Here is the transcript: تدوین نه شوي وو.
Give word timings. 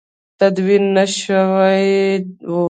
تدوین 0.39 0.83
نه 0.95 1.05
شوي 1.19 1.85
وو. 2.51 2.59